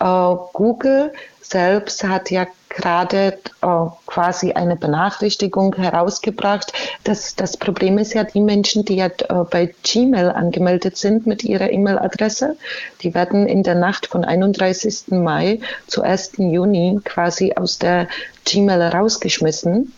Äh, 0.00 0.34
Google 0.52 1.12
selbst 1.52 2.02
hat 2.04 2.30
ja 2.30 2.46
gerade 2.70 3.38
äh, 3.60 3.66
quasi 4.06 4.52
eine 4.52 4.76
Benachrichtigung 4.76 5.74
herausgebracht. 5.76 6.72
dass 7.04 7.36
das 7.36 7.56
Problem 7.56 7.98
ist 7.98 8.14
ja, 8.14 8.24
die 8.24 8.40
Menschen, 8.40 8.84
die 8.84 8.96
ja 8.96 9.06
äh, 9.06 9.44
bei 9.50 9.74
Gmail 9.82 10.30
angemeldet 10.30 10.96
sind 10.96 11.26
mit 11.26 11.44
ihrer 11.44 11.70
E-Mail-Adresse, 11.70 12.56
die 13.02 13.14
werden 13.14 13.46
in 13.46 13.62
der 13.62 13.74
Nacht 13.74 14.06
von 14.06 14.24
31. 14.24 15.08
Mai 15.08 15.60
zu 15.86 16.02
1. 16.02 16.32
Juni 16.38 17.00
quasi 17.04 17.52
aus 17.54 17.78
der 17.78 18.08
Gmail 18.46 18.80
rausgeschmissen, 18.80 19.92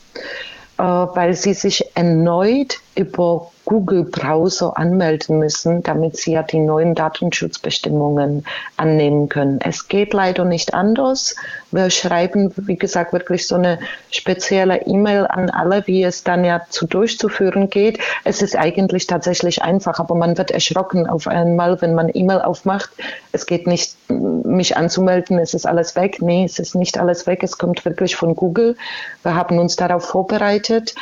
äh, 0.78 0.82
weil 0.82 1.34
sie 1.34 1.54
sich 1.54 1.84
erneut 1.94 2.78
über 2.96 3.50
Google 3.64 4.04
Browser 4.04 4.76
anmelden 4.76 5.38
müssen, 5.38 5.83
damit 5.83 6.16
sie 6.16 6.33
ja 6.33 6.42
die 6.42 6.59
neuen 6.59 6.94
Datenschutzbestimmungen 6.94 8.44
annehmen 8.76 9.28
können. 9.28 9.61
Es 9.62 9.88
geht 9.88 10.12
leider 10.12 10.44
nicht 10.44 10.75
anders. 10.75 11.37
Wir 11.71 11.90
schreiben, 11.90 12.52
wie 12.56 12.76
gesagt, 12.76 13.12
wirklich 13.12 13.47
so 13.47 13.54
eine 13.56 13.78
spezielle 14.11 14.87
E-Mail 14.87 15.26
an 15.26 15.50
alle, 15.50 15.87
wie 15.87 16.04
es 16.04 16.23
dann 16.23 16.44
ja 16.44 16.62
zu 16.68 16.87
durchzuführen 16.87 17.71
geht. 17.71 17.99
Es 18.23 18.42
ist 18.42 18.56
eigentlich 18.56 19.06
tatsächlich 19.06 19.62
einfach, 19.62 19.99
aber 19.99 20.14
man 20.14 20.38
wird 20.38 20.50
erschrocken 20.50 21.09
auf 21.09 21.26
einmal, 21.26 21.80
wenn 21.80 21.94
man 21.94 22.11
E-Mail 22.12 22.42
aufmacht. 22.42 22.90
Es 23.33 23.47
geht 23.47 23.66
nicht, 23.66 23.97
mich 24.09 24.76
anzumelden, 24.76 25.38
es 25.38 25.54
ist 25.54 25.66
alles 25.66 25.97
weg. 25.97 26.18
Nee, 26.21 26.44
es 26.44 26.59
ist 26.59 26.75
nicht 26.75 26.99
alles 26.99 27.26
weg. 27.26 27.42
Es 27.42 27.59
kommt 27.59 27.85
wirklich 27.85 28.14
von 28.14 28.37
Google. 28.37 28.76
Wir 29.23 29.35
haben 29.35 29.59
uns 29.59 29.76
darauf 29.76 30.04
vorbereitet 30.04 30.94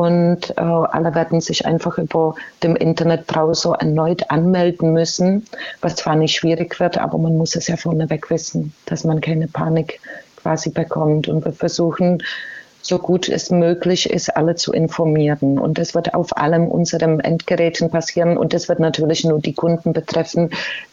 und 0.00 0.56
äh, 0.56 0.62
alle 0.62 1.14
werden 1.14 1.42
sich 1.42 1.66
einfach 1.66 1.98
über 1.98 2.34
dem 2.62 2.74
Internetbrowser 2.74 3.74
erneut 3.80 4.30
anmelden 4.30 4.94
müssen, 4.94 5.44
was 5.82 5.96
zwar 5.96 6.16
nicht 6.16 6.34
schwierig 6.34 6.80
wird, 6.80 6.96
aber 6.96 7.18
man 7.18 7.36
muss 7.36 7.54
es 7.54 7.66
ja 7.66 7.76
vorneweg 7.76 8.30
wissen, 8.30 8.72
dass 8.86 9.04
man 9.04 9.20
keine 9.20 9.46
Panik 9.46 10.00
quasi 10.36 10.70
bekommt. 10.70 11.28
Und 11.28 11.44
wir 11.44 11.52
versuchen, 11.52 12.22
so 12.80 12.98
gut 12.98 13.28
es 13.28 13.50
möglich 13.50 14.08
ist, 14.08 14.34
alle 14.34 14.54
zu 14.54 14.72
informieren. 14.72 15.58
Und 15.58 15.76
das 15.76 15.94
wird 15.94 16.14
auf 16.14 16.34
allem 16.34 16.68
unseren 16.68 17.20
Endgeräten 17.20 17.90
passieren. 17.90 18.38
Und 18.38 18.54
das 18.54 18.70
wird 18.70 18.80
natürlich 18.80 19.24
nur 19.24 19.38
die 19.38 19.52
Kunden 19.52 19.92
betreffen, 19.92 20.48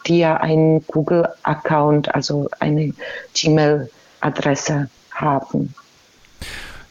die 0.06 0.18
ja 0.18 0.36
einen 0.36 0.86
Google-Account, 0.86 2.14
also 2.14 2.50
eine 2.60 2.92
Gmail-Adresse 3.32 4.90
haben. 5.12 5.74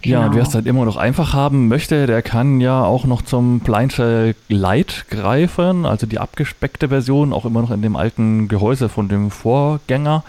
Ja, 0.07 0.25
und 0.25 0.35
wer 0.35 0.41
es 0.41 0.49
genau. 0.49 0.55
halt 0.55 0.67
immer 0.67 0.85
noch 0.85 0.97
einfach 0.97 1.33
haben 1.33 1.67
möchte, 1.67 2.07
der 2.07 2.21
kann 2.21 2.61
ja 2.61 2.83
auch 2.83 3.05
noch 3.05 3.21
zum 3.21 3.59
Blindshell 3.59 4.35
Lite 4.47 5.05
greifen, 5.09 5.85
also 5.85 6.07
die 6.07 6.19
abgespeckte 6.19 6.89
Version, 6.89 7.33
auch 7.33 7.45
immer 7.45 7.61
noch 7.61 7.71
in 7.71 7.81
dem 7.81 7.95
alten 7.95 8.47
Gehäuse 8.47 8.89
von 8.89 9.09
dem 9.09 9.31
Vorgänger. 9.31 10.23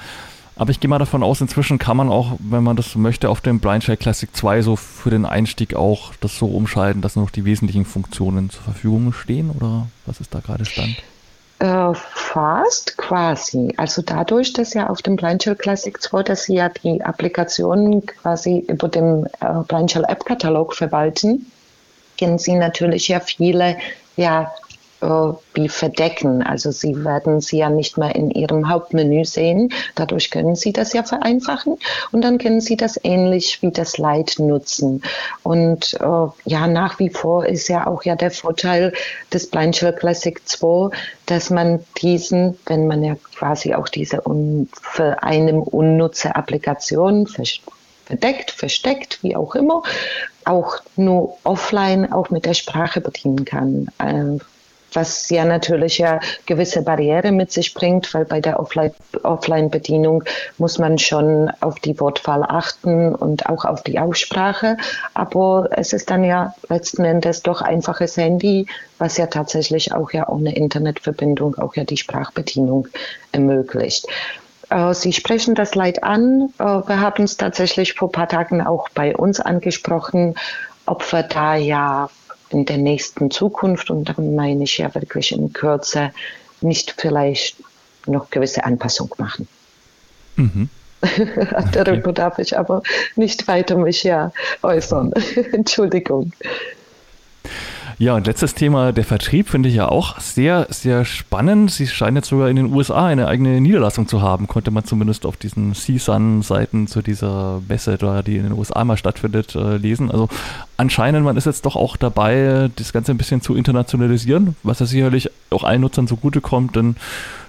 Aber 0.56 0.70
ich 0.70 0.80
gehe 0.80 0.90
mal 0.90 0.99
davon 0.99 1.23
aus, 1.23 1.40
inzwischen 1.40 1.78
kann 1.78 1.97
man 1.97 2.08
auch, 2.08 2.32
wenn 2.40 2.64
man 2.64 2.75
das 2.75 2.97
möchte, 2.97 3.30
auf 3.30 3.40
dem 3.40 3.61
Blindshell 3.61 3.97
Classic 3.97 4.28
2 4.35 4.62
so 4.62 4.75
für 4.75 5.11
den 5.11 5.25
Einstieg 5.25 5.75
auch 5.75 6.12
das 6.20 6.37
so 6.37 6.47
umschalten, 6.47 7.00
dass 7.00 7.14
nur 7.14 7.26
noch 7.26 7.30
die 7.30 7.44
wesentlichen 7.44 7.85
Funktionen 7.85 8.50
zur 8.50 8.62
Verfügung 8.62 9.12
stehen, 9.12 9.50
oder 9.50 9.87
was 10.04 10.20
ist 10.20 10.35
da 10.35 10.40
gerade 10.40 10.64
Stand? 10.64 10.97
Äh, 11.61 11.95
fast 11.95 12.97
quasi. 12.97 13.75
Also 13.77 14.03
dadurch, 14.03 14.53
dass 14.53 14.75
ja 14.75 14.88
auf 14.88 15.03
dem 15.03 15.17
Blindshell 15.17 15.57
Classic 15.57 16.00
2, 16.00 16.23
dass 16.23 16.45
Sie 16.45 16.55
ja 16.55 16.69
die 16.69 17.03
Applikationen 17.03 18.07
quasi 18.07 18.65
über 18.69 18.88
dem 18.88 19.27
äh, 19.41 19.62
Blindshell 19.67 20.05
App 20.07 20.25
Katalog 20.25 20.75
verwalten, 20.75 21.50
kennen 22.17 22.38
Sie 22.38 22.55
natürlich 22.55 23.09
ja 23.09 23.19
viele 23.19 23.77
ja, 24.17 24.53
wie 25.00 25.69
verdecken. 25.69 26.43
Also 26.43 26.71
Sie 26.71 27.05
werden 27.05 27.40
sie 27.40 27.59
ja 27.59 27.71
nicht 27.71 27.99
mehr 27.99 28.14
in 28.14 28.31
Ihrem 28.31 28.69
Hauptmenü 28.69 29.25
sehen. 29.25 29.73
Dadurch 29.95 30.31
können 30.31 30.57
Sie 30.57 30.73
das 30.73 30.93
ja 30.93 31.02
vereinfachen 31.02 31.78
und 32.11 32.23
dann 32.23 32.38
können 32.38 32.61
Sie 32.61 32.76
das 32.76 32.99
ähnlich 33.02 33.62
wie 33.62 33.71
das 33.71 33.99
Light 33.99 34.37
nutzen. 34.38 35.02
Und 35.43 35.95
äh, 36.00 36.50
ja, 36.50 36.67
nach 36.67 36.99
wie 36.99 37.11
vor 37.11 37.47
ist 37.47 37.69
ja 37.69 37.87
auch 37.87 38.02
ja 38.05 38.17
der 38.17 38.31
Vorteil 38.31 38.93
des 39.33 39.49
Blindshell 39.49 39.93
Classic 39.93 40.40
2, 40.47 40.90
dass 41.26 41.50
man 41.50 41.85
diesen, 42.00 42.59
wenn 42.67 42.87
man 42.87 43.05
ja 43.05 43.14
quasi 43.37 43.75
auch 43.75 43.88
diese 43.88 44.26
un, 44.26 44.69
für 44.83 45.23
einem 45.23 45.62
unnutze 45.62 46.35
Applikation 46.35 47.26
verdeckt, 48.07 48.50
versteckt, 48.50 49.23
wie 49.23 49.37
auch 49.37 49.55
immer, 49.55 49.83
auch 50.45 50.78
nur 50.97 51.37
offline 51.45 52.11
auch 52.12 52.31
mit 52.31 52.47
der 52.47 52.55
Sprache 52.55 53.00
bedienen 53.00 53.45
kann. 53.45 53.88
Äh, 53.99 54.38
was 54.92 55.28
ja 55.30 55.45
natürlich 55.45 55.99
ja 55.99 56.21
gewisse 56.47 56.83
Barriere 56.83 57.33
mit 57.33 57.52
sich 57.52 57.75
bringt, 57.75 58.12
weil 58.14 58.25
bei 58.25 58.40
der 58.40 58.59
Offline-Bedienung 58.61 60.25
muss 60.59 60.78
man 60.78 60.99
schon 60.99 61.50
auf 61.61 61.78
die 61.80 61.99
Wortwahl 62.00 62.42
achten 62.42 63.14
und 63.14 63.47
auch 63.47 63.64
auf 63.64 63.83
die 63.83 63.99
Aussprache. 63.99 64.76
Aber 65.14 65.68
es 65.73 65.92
ist 65.92 66.11
dann 66.11 66.25
ja 66.25 66.54
letzten 66.68 67.04
Endes 67.04 67.42
doch 67.42 67.62
einfaches 67.62 68.16
Handy, 68.16 68.66
was 68.99 69.16
ja 69.16 69.26
tatsächlich 69.26 69.92
auch 69.92 70.12
ja 70.12 70.28
ohne 70.28 70.54
Internetverbindung 70.54 71.57
auch 71.59 71.76
ja 71.76 71.85
die 71.85 71.97
Sprachbedienung 71.97 72.88
ermöglicht. 73.33 74.07
Äh, 74.71 74.95
Sie 74.95 75.12
sprechen 75.12 75.54
das 75.54 75.75
Leid 75.75 76.02
an. 76.02 76.52
Äh, 76.59 76.64
wir 76.64 77.00
haben 77.00 77.25
es 77.25 77.37
tatsächlich 77.37 77.95
vor 77.95 78.09
ein 78.09 78.12
paar 78.12 78.28
Tagen 78.28 78.61
auch 78.61 78.88
bei 78.90 79.16
uns 79.16 79.40
angesprochen, 79.40 80.35
ob 80.87 81.11
wir 81.12 81.23
da 81.23 81.54
ja 81.54 82.09
in 82.50 82.64
der 82.64 82.78
nächsten 82.78 83.31
Zukunft, 83.31 83.90
und 83.90 84.05
dann 84.05 84.35
meine 84.35 84.64
ich 84.64 84.78
ja 84.78 84.95
wirklich 84.95 85.33
in 85.33 85.52
Kürze, 85.52 86.12
nicht 86.61 86.95
vielleicht 86.99 87.57
noch 88.07 88.31
gewisse 88.31 88.64
Anpassung 88.64 89.14
machen. 89.19 89.49
Mhm. 90.37 90.69
Darüber 91.73 92.12
darf 92.12 92.38
ich 92.38 92.59
aber 92.59 92.83
nicht 93.14 93.47
weiter 93.47 93.76
mich 93.76 94.02
ja 94.02 94.33
äußern. 94.62 95.12
Entschuldigung. 95.52 96.33
Ja, 98.00 98.14
und 98.14 98.28
letztes 98.28 98.55
Thema, 98.55 98.93
der 98.93 99.02
Vertrieb 99.02 99.49
finde 99.49 99.69
ich 99.69 99.75
ja 99.75 99.88
auch 99.88 100.21
sehr, 100.21 100.69
sehr 100.71 101.05
spannend. 101.05 101.73
Sie 101.73 101.88
scheinen 101.88 102.19
jetzt 102.19 102.28
sogar 102.28 102.49
in 102.49 102.55
den 102.55 102.73
USA 102.73 103.07
eine 103.07 103.26
eigene 103.26 103.61
Niederlassung 103.61 104.07
zu 104.07 104.23
haben, 104.23 104.47
konnte 104.47 104.71
man 104.71 104.85
zumindest 104.85 105.26
auf 105.26 105.37
diesen 105.37 105.75
CSUN-Seiten 105.75 106.87
zu 106.87 107.02
dieser 107.02 107.61
Messe, 107.69 107.99
die 108.25 108.37
in 108.37 108.45
den 108.45 108.52
USA 108.52 108.85
mal 108.85 108.97
stattfindet, 108.97 109.57
äh, 109.57 109.78
lesen. 109.78 110.12
Also 110.12 110.28
anscheinend, 110.76 111.25
man 111.25 111.37
ist 111.37 111.47
jetzt 111.47 111.67
doch 111.67 111.75
auch 111.75 111.97
dabei, 111.97 112.71
das 112.76 112.93
Ganze 112.93 113.11
ein 113.11 113.19
bisschen 113.19 113.40
zu 113.40 113.57
internationalisieren, 113.57 114.55
was 114.62 114.78
ja 114.78 114.87
sicherlich 114.87 115.28
auch 115.50 115.64
allen 115.64 115.81
Nutzern 115.81 116.07
zugutekommt, 116.07 116.76
denn 116.76 116.95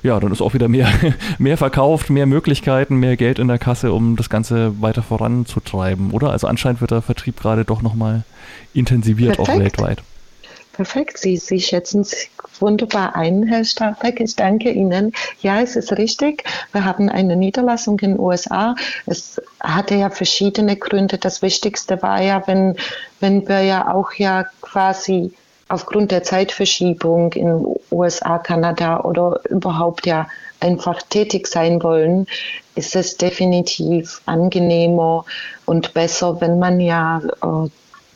ja, 0.01 0.19
dann 0.19 0.31
ist 0.31 0.41
auch 0.41 0.55
wieder 0.55 0.67
mehr, 0.67 0.87
mehr 1.37 1.57
verkauft, 1.57 2.09
mehr 2.09 2.25
Möglichkeiten, 2.25 2.95
mehr 2.95 3.17
Geld 3.17 3.37
in 3.37 3.49
der 3.49 3.59
Kasse, 3.59 3.93
um 3.93 4.15
das 4.15 4.31
Ganze 4.31 4.81
weiter 4.81 5.03
voranzutreiben, 5.03 6.09
oder? 6.09 6.31
Also 6.31 6.47
anscheinend 6.47 6.81
wird 6.81 6.89
der 6.89 7.03
Vertrieb 7.03 7.39
gerade 7.39 7.65
doch 7.65 7.83
nochmal 7.83 8.23
intensiviert, 8.73 9.35
Perfekt. 9.35 9.49
auch 9.57 9.59
weltweit. 9.61 10.03
Perfekt, 10.79 11.17
Sie, 11.17 11.35
Sie 11.35 11.59
schätzen 11.59 12.03
es 12.03 12.29
wunderbar 12.61 13.13
ein, 13.13 13.43
Herr 13.43 13.65
Starbeck. 13.65 14.21
Ich 14.21 14.37
danke 14.37 14.71
Ihnen. 14.71 15.11
Ja, 15.41 15.59
es 15.59 15.75
ist 15.75 15.91
richtig. 15.97 16.45
Wir 16.71 16.85
haben 16.85 17.09
eine 17.09 17.35
Niederlassung 17.35 17.99
in 17.99 18.11
den 18.11 18.19
USA. 18.21 18.75
Es 19.05 19.41
hatte 19.59 19.95
ja 19.95 20.09
verschiedene 20.09 20.77
Gründe. 20.77 21.17
Das 21.17 21.41
Wichtigste 21.41 22.01
war 22.01 22.21
ja, 22.21 22.47
wenn, 22.47 22.77
wenn 23.19 23.45
wir 23.45 23.59
ja 23.59 23.93
auch 23.93 24.13
ja 24.13 24.45
quasi 24.61 25.33
aufgrund 25.67 26.11
der 26.11 26.23
Zeitverschiebung 26.23 27.33
in 27.33 27.75
USA, 27.91 28.37
Kanada 28.37 29.01
oder 29.01 29.41
überhaupt 29.49 30.05
ja 30.05 30.29
einfach 30.61 31.01
tätig 31.01 31.47
sein 31.47 31.83
wollen, 31.83 32.25
ist 32.75 32.95
es 32.95 33.17
definitiv 33.17 34.21
angenehmer 34.25 35.25
und 35.65 35.93
besser, 35.93 36.39
wenn 36.39 36.57
man 36.57 36.79
ja 36.79 37.21
äh, 37.43 37.69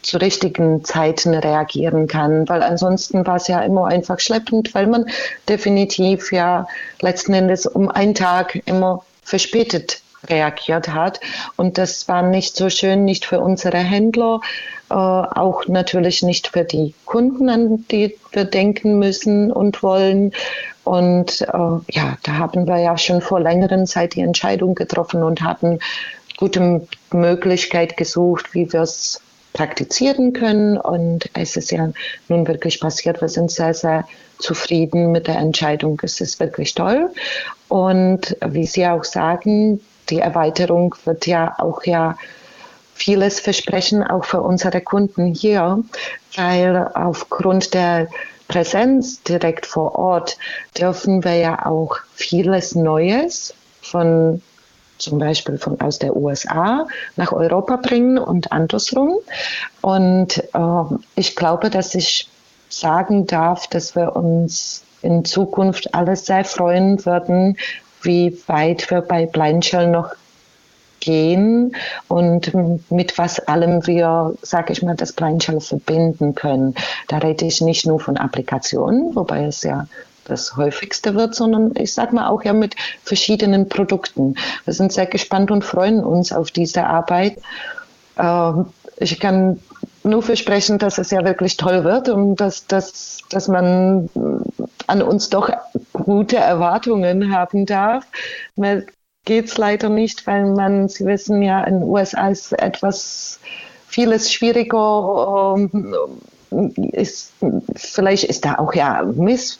zu 0.04 0.18
richtigen 0.18 0.84
Zeiten 0.84 1.34
reagieren 1.34 2.08
kann, 2.08 2.48
weil 2.48 2.62
ansonsten 2.62 3.26
war 3.26 3.38
es 3.38 3.48
ja 3.48 3.62
immer 3.62 3.88
einfach 3.88 4.20
schleppend, 4.20 4.76
weil 4.76 4.88
man 4.88 5.06
definitiv 5.50 6.32
ja 6.32 6.68
letzten 7.02 7.34
Endes 7.34 7.66
um 7.66 7.90
einen 7.90 8.14
Tag 8.14 8.62
immer 8.66 9.04
verspätet 9.24 10.02
reagiert 10.30 10.90
hat. 10.90 11.20
Und 11.56 11.78
das 11.78 12.08
war 12.08 12.22
nicht 12.22 12.56
so 12.56 12.70
schön, 12.70 13.06
nicht 13.06 13.26
für 13.26 13.40
unsere 13.40 13.78
Händler, 13.78 14.42
äh, 14.90 14.94
auch 14.94 15.68
natürlich 15.68 16.24
nicht 16.24 16.50
für 16.50 16.64
die 16.64 16.94
Kunden, 17.06 17.50
an 17.50 17.86
die 17.90 18.16
wir 18.32 18.46
denken 18.46 19.00
müssen 19.00 19.52
und 19.52 19.84
wollen. 19.84 20.34
Und 20.84 21.42
äh, 21.42 21.48
ja, 21.48 22.18
da 22.24 22.34
haben 22.34 22.68
wir 22.68 22.78
ja 22.78 22.98
schon 22.98 23.22
vor 23.22 23.40
längeren 23.40 23.88
Zeit 23.88 24.16
die 24.16 24.22
Entscheidung 24.22 24.76
getroffen 24.76 25.24
und 25.24 25.42
hatten 25.42 25.80
gute 26.38 26.86
Möglichkeit 27.12 27.96
gesucht, 27.98 28.54
wie 28.54 28.72
wir 28.72 28.82
es 28.82 29.22
praktizieren 29.54 30.34
können. 30.34 30.78
Und 30.78 31.30
es 31.34 31.56
ist 31.56 31.72
ja 31.72 31.90
nun 32.28 32.48
wirklich 32.48 32.80
passiert. 32.80 33.22
Wir 33.22 33.30
sind 33.30 33.52
sehr, 33.52 33.74
sehr 33.74 34.06
zufrieden 34.40 35.12
mit 35.12 35.28
der 35.28 35.38
Entscheidung. 35.38 36.00
Es 36.04 36.20
ist 36.20 36.40
wirklich 36.40 36.74
toll. 36.74 37.12
Und 37.70 38.36
wie 38.46 38.66
Sie 38.66 38.86
auch 38.86 39.04
sagen, 39.04 39.80
die 40.10 40.20
Erweiterung 40.20 40.96
wird 41.06 41.28
ja 41.28 41.56
auch 41.60 41.84
ja 41.86 42.18
vieles 42.94 43.40
versprechen, 43.40 44.04
auch 44.04 44.26
für 44.26 44.42
unsere 44.42 44.82
Kunden 44.82 45.34
hier, 45.34 45.84
weil 46.36 46.92
aufgrund 46.94 47.74
der 47.74 48.08
Präsenz 48.48 49.24
direkt 49.24 49.66
vor 49.66 49.96
Ort 49.96 50.38
dürfen 50.78 51.24
wir 51.24 51.36
ja 51.36 51.66
auch 51.66 51.98
vieles 52.14 52.76
Neues 52.76 53.54
von 53.82 54.42
zum 54.98 55.20
Beispiel 55.20 55.58
von, 55.58 55.80
aus 55.82 56.00
der 56.00 56.16
USA 56.16 56.88
nach 57.16 57.32
Europa 57.32 57.78
bringen 57.78 58.18
und 58.18 58.52
andersrum. 58.52 59.18
Und 59.82 60.38
äh, 60.54 60.98
ich 61.16 61.36
glaube, 61.36 61.70
dass 61.70 61.96
ich 61.96 62.30
sagen 62.70 63.28
darf, 63.28 63.68
dass 63.68 63.96
wir 63.96 64.16
uns 64.16 64.84
in 65.02 65.26
Zukunft 65.26 65.94
alles 65.94 66.26
sehr 66.26 66.46
freuen 66.46 67.06
würden, 67.06 67.58
wie 68.02 68.38
weit 68.48 68.90
wir 68.90 69.02
bei 69.02 69.26
Blindshell 69.26 69.88
noch 69.88 70.12
gehen 71.00 71.76
und 72.08 72.54
mit 72.90 73.18
was 73.18 73.40
allem 73.40 73.86
wir, 73.86 74.36
sage 74.42 74.72
ich 74.72 74.82
mal, 74.82 74.96
das 74.96 75.12
Blindshell 75.12 75.60
verbinden 75.60 76.34
können. 76.34 76.76
Da 77.10 77.18
rede 77.18 77.46
ich 77.46 77.60
nicht 77.62 77.86
nur 77.86 78.00
von 78.00 78.18
Applikationen, 78.18 79.16
wobei 79.16 79.46
es 79.46 79.64
ja 79.64 79.88
das 80.26 80.56
häufigste 80.56 81.16
wird, 81.16 81.36
sondern 81.36 81.74
ich 81.76 81.94
sage 81.94 82.16
mal 82.16 82.28
auch 82.28 82.44
ja 82.44 82.54
mit 82.54 82.76
verschiedenen 83.04 83.70
Produkten. 83.70 84.36
Wir 84.66 84.74
sind 84.74 84.92
sehr 84.92 85.06
gespannt 85.06 85.52
und 85.52 85.64
freuen 85.64 86.04
uns 86.04 86.32
auf 86.32 86.52
diese 86.52 86.86
Arbeit. 86.86 87.38
Ähm, 88.18 88.68
ich 88.98 89.20
kann 89.20 89.60
nur 90.04 90.22
versprechen, 90.22 90.78
dass 90.80 90.98
es 90.98 91.12
ja 91.12 91.24
wirklich 91.24 91.58
toll 91.58 91.84
wird 91.84 92.10
und 92.10 92.36
dass, 92.38 92.68
dass, 92.68 93.20
dass 93.30 93.48
man 93.48 94.10
an 94.88 95.02
uns 95.02 95.30
doch 95.30 95.50
gute 95.94 96.38
Erwartungen 96.38 97.34
haben 97.34 97.66
darf. 97.66 98.06
Mir 98.56 98.86
geht 99.26 99.46
es 99.46 99.58
leider 99.58 99.90
nicht, 99.90 100.28
weil 100.28 100.46
man, 100.46 100.90
Sie 100.90 101.06
wissen 101.06 101.42
ja, 101.42 101.64
in 101.64 101.80
den 101.80 101.84
USA 101.90 102.28
ist 102.30 102.52
etwas 102.54 103.40
vieles 103.88 104.32
schwieriger. 104.32 105.56
Ähm, 105.58 105.96
ist, 106.92 107.34
vielleicht 107.76 108.26
ist 108.26 108.46
da 108.46 108.60
auch 108.60 108.74
ja 108.74 109.04
Miss 109.04 109.60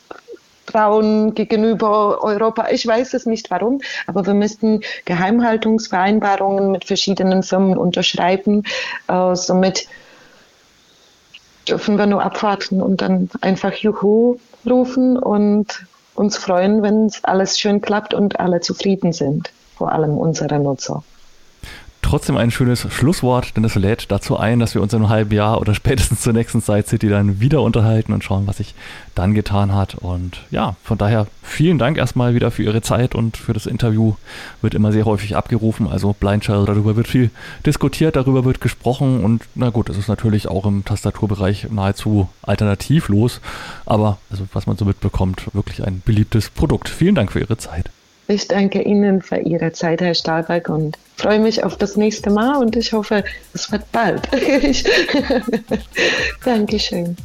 Frauen 0.74 1.36
gegenüber 1.36 2.24
Europa. 2.24 2.68
Ich 2.72 2.86
weiß 2.86 3.14
es 3.14 3.28
nicht 3.28 3.52
warum, 3.52 3.82
aber 4.08 4.26
wir 4.26 4.34
müssten 4.34 4.82
Geheimhaltungsvereinbarungen 5.06 6.72
mit 6.72 6.86
verschiedenen 6.86 7.44
Firmen 7.44 7.78
unterschreiben. 7.78 8.64
Äh, 9.08 9.36
somit 9.36 9.88
dürfen 11.70 11.98
wir 12.00 12.08
nur 12.08 12.24
abwarten 12.24 12.82
und 12.82 13.02
dann 13.02 13.30
einfach 13.42 13.74
Juhu 13.74 14.40
rufen 14.68 15.18
und 15.18 15.86
uns 16.16 16.38
freuen, 16.38 16.82
wenn 16.82 17.12
alles 17.22 17.60
schön 17.60 17.80
klappt 17.80 18.16
und 18.16 18.40
alle 18.40 18.60
zufrieden 18.60 19.14
sind, 19.14 19.52
vor 19.78 19.92
allem 19.92 20.18
unsere 20.18 20.60
Nutzer 20.60 21.04
trotzdem 22.04 22.38
ein 22.38 22.52
schönes 22.52 22.88
Schlusswort, 22.94 23.58
denn 23.58 23.64
es 23.64 23.76
lädt 23.76 24.12
dazu 24.12 24.38
ein, 24.38 24.60
dass 24.60 24.76
wir 24.76 24.82
uns 24.82 24.94
in 24.94 25.00
einem 25.00 25.10
halben 25.10 25.34
Jahr 25.34 25.60
oder 25.60 25.74
spätestens 25.76 26.22
zur 26.22 26.34
nächsten 26.34 26.62
Side 26.62 26.86
City 26.86 27.10
dann 27.10 27.40
wieder 27.40 27.62
unterhalten 27.62 28.14
und 28.14 28.24
schauen, 28.24 28.46
was 28.46 28.58
sich 28.58 28.76
dann 29.16 29.34
getan 29.34 29.74
hat. 29.74 29.96
Und 29.96 30.42
ja, 30.52 30.76
von 30.84 30.98
daher 30.98 31.28
vielen 31.42 31.80
Dank 31.80 31.98
erstmal 31.98 32.36
wieder 32.36 32.52
für 32.52 32.64
Ihre 32.64 32.82
Zeit 32.82 33.16
und 33.16 33.38
für 33.38 33.54
das 33.54 33.66
Interview. 33.66 34.14
Wird 34.62 34.76
immer 34.76 34.92
sehr 34.92 35.06
häufig 35.06 35.36
abgerufen. 35.36 35.88
Also 35.88 36.14
Blind 36.14 36.44
Child, 36.44 36.68
darüber 36.68 36.96
wird 36.96 37.08
viel 37.08 37.32
diskutiert, 37.66 38.16
darüber 38.16 38.46
wird 38.46 38.62
gesprochen 38.62 39.24
und 39.24 39.44
na 39.56 39.70
gut, 39.70 39.90
es 39.90 39.98
ist 39.98 40.08
natürlich 40.08 40.48
auch 40.48 40.66
im 40.66 40.86
Tastaturbereich 40.86 41.68
nahezu 41.72 42.30
alternativlos. 42.42 43.42
Aber 43.86 44.20
also, 44.30 44.48
was 44.54 44.68
man 44.68 44.78
so 44.78 44.86
mitbekommt, 44.86 45.54
wirklich 45.54 45.84
ein 45.86 46.02
beliebtes 46.06 46.50
Produkt. 46.50 46.90
Vielen 46.90 47.16
Dank 47.16 47.32
für 47.32 47.40
Ihre 47.40 47.58
Zeit. 47.58 47.90
Ich 48.28 48.48
danke 48.48 48.82
Ihnen 48.82 49.22
für 49.22 49.40
Ihre 49.40 49.74
Zeit, 49.74 50.00
Herr 50.00 50.14
Stahlberg, 50.14 50.70
und 50.70 50.98
freue 51.18 51.40
mich 51.40 51.62
auf 51.64 51.78
das 51.78 51.98
nächste 51.98 52.30
Mal 52.30 52.56
und 52.56 52.78
ich 52.78 52.94
hoffe, 52.94 53.26
es 53.54 53.70
wird 53.70 53.92
bald. 53.92 54.22
Dankeschön. 56.46 57.18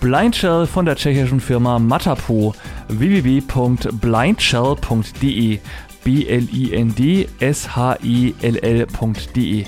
Blindshell 0.00 0.66
von 0.66 0.84
der 0.84 0.96
tschechischen 0.96 1.40
Firma 1.40 1.78
Matapo 1.78 2.54
www.blindshell.de 2.88 5.58
b 6.04 6.26
l 6.26 6.48
i 6.52 6.72
n 6.72 6.94
d 6.94 7.28
s 7.40 7.74
h 7.74 7.96
i 8.02 8.34
l 8.40 8.56
l.de 8.56 9.64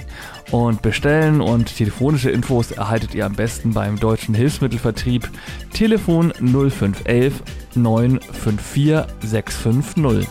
und 0.50 0.82
bestellen 0.82 1.40
und 1.40 1.76
telefonische 1.76 2.30
Infos 2.30 2.70
erhaltet 2.70 3.14
ihr 3.14 3.24
am 3.26 3.34
besten 3.34 3.72
beim 3.72 3.98
Deutschen 3.98 4.34
Hilfsmittelvertrieb 4.34 5.28
Telefon 5.72 6.32
0511 6.40 7.42
954 7.74 9.04
650. 9.22 10.28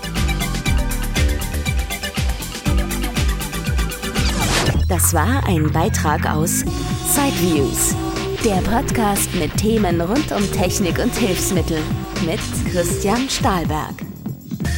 Das 4.88 5.14
war 5.14 5.46
ein 5.48 5.72
Beitrag 5.72 6.28
aus 6.30 6.66
Sideviews, 7.14 7.96
der 8.44 8.62
Podcast 8.62 9.34
mit 9.36 9.56
Themen 9.58 10.02
rund 10.02 10.32
um 10.32 10.52
Technik 10.52 10.98
und 11.00 11.16
Hilfsmittel 11.16 11.80
mit 12.26 12.40
Christian 12.72 13.30
Stahlberg. 13.30 13.94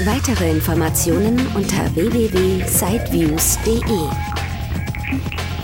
Weitere 0.06 0.52
Informationen 0.52 1.40
unter 1.56 1.96
www.sideviews.de. 1.96 4.31